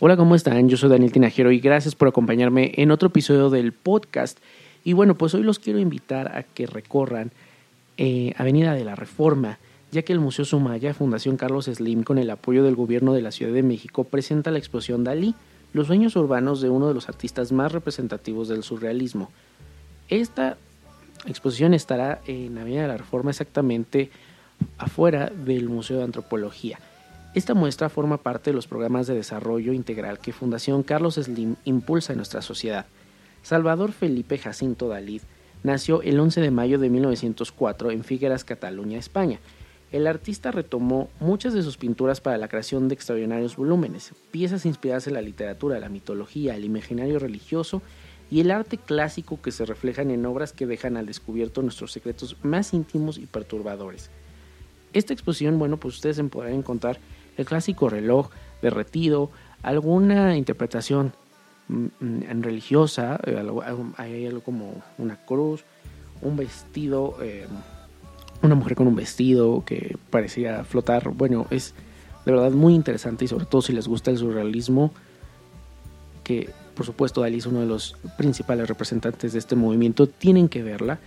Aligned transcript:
Hola, 0.00 0.16
¿cómo 0.16 0.34
están? 0.34 0.68
Yo 0.68 0.76
soy 0.76 0.90
Daniel 0.90 1.12
Tinajero 1.12 1.52
y 1.52 1.60
gracias 1.60 1.94
por 1.94 2.08
acompañarme 2.08 2.72
en 2.74 2.90
otro 2.90 3.10
episodio 3.10 3.50
del 3.50 3.72
podcast. 3.72 4.40
Y 4.82 4.94
bueno, 4.94 5.16
pues 5.16 5.34
hoy 5.34 5.44
los 5.44 5.60
quiero 5.60 5.78
invitar 5.78 6.36
a 6.36 6.42
que 6.42 6.66
recorran 6.66 7.30
eh, 7.98 8.34
Avenida 8.36 8.74
de 8.74 8.84
la 8.84 8.96
Reforma, 8.96 9.60
ya 9.92 10.02
que 10.02 10.12
el 10.12 10.18
Museo 10.18 10.44
Sumaya, 10.44 10.92
Fundación 10.92 11.36
Carlos 11.36 11.66
Slim, 11.66 12.02
con 12.02 12.18
el 12.18 12.30
apoyo 12.30 12.64
del 12.64 12.74
gobierno 12.74 13.12
de 13.12 13.22
la 13.22 13.30
Ciudad 13.30 13.52
de 13.52 13.62
México, 13.62 14.02
presenta 14.02 14.50
la 14.50 14.58
exposición 14.58 15.04
Dalí, 15.04 15.36
los 15.72 15.86
sueños 15.86 16.16
urbanos 16.16 16.60
de 16.62 16.68
uno 16.68 16.88
de 16.88 16.94
los 16.94 17.08
artistas 17.08 17.52
más 17.52 17.70
representativos 17.70 18.48
del 18.48 18.64
surrealismo. 18.64 19.30
Esta 20.08 20.56
exposición 21.26 21.74
estará 21.74 22.20
en 22.26 22.56
Avenida 22.58 22.82
de 22.82 22.88
la 22.88 22.96
Reforma 22.96 23.30
exactamente 23.30 24.10
afuera 24.78 25.30
del 25.34 25.68
Museo 25.68 25.98
de 25.98 26.04
Antropología. 26.04 26.78
Esta 27.34 27.54
muestra 27.54 27.88
forma 27.88 28.18
parte 28.18 28.50
de 28.50 28.54
los 28.54 28.66
programas 28.66 29.06
de 29.06 29.14
desarrollo 29.14 29.72
integral 29.72 30.18
que 30.18 30.32
Fundación 30.32 30.82
Carlos 30.82 31.14
Slim 31.14 31.56
impulsa 31.64 32.12
en 32.12 32.18
nuestra 32.18 32.42
sociedad. 32.42 32.86
Salvador 33.42 33.92
Felipe 33.92 34.36
Jacinto 34.36 34.88
Dalí 34.88 35.20
nació 35.62 36.02
el 36.02 36.20
11 36.20 36.40
de 36.40 36.50
mayo 36.50 36.78
de 36.78 36.90
1904 36.90 37.90
en 37.90 38.04
Figueras, 38.04 38.44
Cataluña, 38.44 38.98
España. 38.98 39.38
El 39.92 40.06
artista 40.06 40.50
retomó 40.50 41.10
muchas 41.20 41.54
de 41.54 41.62
sus 41.62 41.76
pinturas 41.76 42.20
para 42.20 42.38
la 42.38 42.48
creación 42.48 42.88
de 42.88 42.94
extraordinarios 42.94 43.56
volúmenes, 43.56 44.12
piezas 44.30 44.64
inspiradas 44.66 45.06
en 45.06 45.14
la 45.14 45.22
literatura, 45.22 45.78
la 45.80 45.88
mitología, 45.88 46.56
el 46.56 46.64
imaginario 46.64 47.18
religioso 47.18 47.82
y 48.30 48.40
el 48.40 48.50
arte 48.50 48.78
clásico 48.78 49.40
que 49.42 49.52
se 49.52 49.64
reflejan 49.64 50.10
en 50.10 50.24
obras 50.26 50.52
que 50.52 50.66
dejan 50.66 50.96
al 50.96 51.06
descubierto 51.06 51.62
nuestros 51.62 51.92
secretos 51.92 52.36
más 52.42 52.72
íntimos 52.72 53.18
y 53.18 53.26
perturbadores. 53.26 54.10
Esta 54.92 55.12
exposición, 55.12 55.58
bueno, 55.58 55.76
pues 55.78 55.96
ustedes 55.96 56.20
podrán 56.30 56.54
encontrar 56.54 56.98
el 57.36 57.44
clásico 57.44 57.88
reloj 57.88 58.30
derretido, 58.60 59.30
alguna 59.62 60.36
interpretación 60.36 61.12
mm, 61.68 61.86
mm, 62.00 62.42
religiosa, 62.42 63.20
eh, 63.24 63.42
hay 63.96 64.26
algo 64.26 64.42
como 64.42 64.82
una 64.98 65.16
cruz, 65.16 65.64
un 66.20 66.36
vestido, 66.36 67.16
eh, 67.22 67.46
una 68.42 68.54
mujer 68.54 68.76
con 68.76 68.86
un 68.86 68.96
vestido 68.96 69.64
que 69.64 69.96
parecía 70.10 70.64
flotar. 70.64 71.10
Bueno, 71.10 71.46
es 71.50 71.74
de 72.24 72.32
verdad 72.32 72.50
muy 72.50 72.74
interesante 72.74 73.24
y 73.24 73.28
sobre 73.28 73.46
todo 73.46 73.62
si 73.62 73.72
les 73.72 73.88
gusta 73.88 74.10
el 74.10 74.18
surrealismo, 74.18 74.92
que 76.24 76.50
por 76.74 76.86
supuesto 76.86 77.20
Dalí 77.20 77.38
es 77.38 77.46
uno 77.46 77.60
de 77.60 77.66
los 77.66 77.96
principales 78.16 78.68
representantes 78.68 79.32
de 79.32 79.38
este 79.38 79.56
movimiento, 79.56 80.06
tienen 80.06 80.48
que 80.48 80.62
verla. 80.62 80.98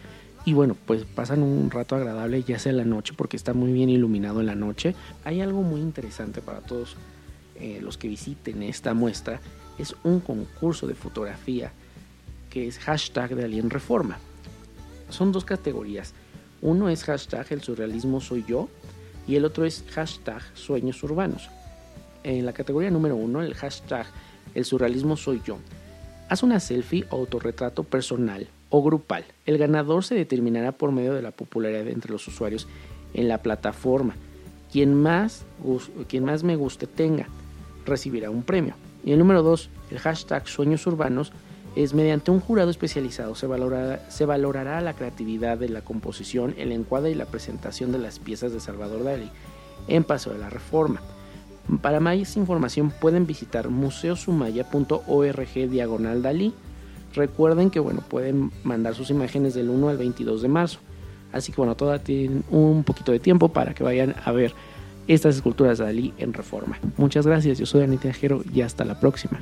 Y 0.46 0.54
bueno, 0.54 0.76
pues 0.86 1.04
pasan 1.06 1.42
un 1.42 1.72
rato 1.72 1.96
agradable 1.96 2.44
ya 2.44 2.60
sea 2.60 2.72
en 2.72 2.78
la 2.78 2.86
noche 2.86 3.14
porque 3.18 3.36
está 3.36 3.54
muy 3.54 3.74
bien 3.74 3.90
iluminado 3.90 4.42
en 4.42 4.46
la 4.46 4.56
noche. 4.56 4.94
Hay 5.24 5.42
algo 5.42 5.64
muy 5.64 5.82
interesante 5.82 6.42
para 6.42 6.62
todos 6.62 6.96
eh, 7.60 7.80
los 7.82 7.98
que 7.98 8.08
visiten 8.08 8.62
esta 8.62 8.94
muestra. 8.94 9.40
Es 9.80 9.96
un 10.04 10.20
concurso 10.20 10.86
de 10.86 10.94
fotografía 10.94 11.72
que 12.52 12.68
es 12.68 12.78
hashtag 12.78 13.36
de 13.36 13.46
Alien 13.46 13.72
Reforma. 13.72 14.20
Son 15.10 15.32
dos 15.32 15.46
categorías. 15.46 16.14
Uno 16.62 16.90
es 16.90 17.04
hashtag 17.04 17.48
el 17.50 17.62
surrealismo 17.62 18.22
soy 18.22 18.46
yo 18.48 18.70
y 19.28 19.36
el 19.36 19.46
otro 19.46 19.66
es 19.66 19.84
hashtag 19.92 20.44
sueños 20.54 21.02
urbanos. 21.04 21.50
En 22.24 22.46
la 22.46 22.54
categoría 22.54 22.92
número 22.92 23.16
uno, 23.16 23.42
el 23.42 23.56
hashtag 23.56 24.08
el 24.54 24.66
surrealismo 24.66 25.18
soy 25.18 25.42
yo. 25.46 25.58
Haz 26.30 26.44
una 26.44 26.60
selfie 26.60 27.06
o 27.10 27.18
autorretrato 27.18 27.84
personal 27.84 28.48
o 28.70 28.84
grupal. 28.84 29.26
El 29.46 29.58
ganador 29.58 30.04
se 30.04 30.16
determinará 30.16 30.72
por 30.72 30.92
medio 30.92 31.14
de 31.14 31.22
la 31.22 31.32
popularidad 31.32 31.88
entre 31.88 32.12
los 32.12 32.28
usuarios 32.28 32.68
en 33.14 33.28
la 33.28 33.42
plataforma. 33.42 34.16
Quien 34.72 34.94
más, 34.94 35.46
quien 36.08 36.26
más 36.26 36.44
me 36.44 36.56
guste 36.56 36.88
tenga 36.88 37.28
recibirá 37.86 38.30
un 38.30 38.44
premio. 38.44 38.76
Y 39.04 39.12
el 39.12 39.20
número 39.20 39.44
2, 39.44 39.70
el 39.92 40.00
hashtag 40.00 40.48
sueños 40.48 40.86
urbanos, 40.88 41.32
es 41.76 41.94
mediante 41.94 42.32
un 42.32 42.40
jurado 42.40 42.70
especializado 42.70 43.36
se 43.36 43.48
valorará, 43.48 44.10
se 44.10 44.26
valorará 44.26 44.80
la 44.80 44.94
creatividad 44.94 45.58
de 45.58 45.70
la 45.70 45.82
composición, 45.82 46.56
el 46.58 46.72
encuadre 46.72 47.12
y 47.12 47.16
la 47.16 47.26
presentación 47.26 47.92
de 47.92 48.00
las 48.00 48.20
piezas 48.20 48.54
de 48.54 48.62
Salvador 48.62 49.04
Dalí 49.04 49.30
en 49.88 50.04
Paso 50.04 50.32
de 50.32 50.40
la 50.40 50.50
Reforma. 50.50 51.02
Para 51.82 52.00
más 52.00 52.38
información 52.38 52.92
pueden 52.92 53.26
visitar 53.26 53.70
museosumaya.org 53.70 55.70
diagonal 55.70 56.22
Dalí. 56.22 56.54
Recuerden 57.14 57.70
que 57.70 57.80
bueno, 57.80 58.02
pueden 58.08 58.52
mandar 58.64 58.94
sus 58.94 59.10
imágenes 59.10 59.54
del 59.54 59.70
1 59.70 59.90
al 59.90 59.98
22 59.98 60.42
de 60.42 60.48
marzo. 60.48 60.80
Así 61.32 61.52
que 61.52 61.58
bueno, 61.58 61.76
todavía 61.76 62.04
tienen 62.04 62.44
un 62.50 62.84
poquito 62.84 63.12
de 63.12 63.20
tiempo 63.20 63.50
para 63.50 63.74
que 63.74 63.84
vayan 63.84 64.16
a 64.24 64.32
ver 64.32 64.54
estas 65.08 65.36
esculturas 65.36 65.78
de 65.78 65.86
Dalí 65.86 66.14
en 66.18 66.34
reforma. 66.34 66.78
Muchas 66.98 67.26
gracias, 67.26 67.58
yo 67.58 67.66
soy 67.66 67.84
Anita 67.84 68.12
Jero 68.14 68.44
y 68.54 68.62
hasta 68.62 68.86
la 68.86 69.00
próxima. 69.00 69.40